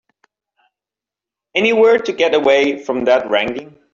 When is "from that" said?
2.83-3.29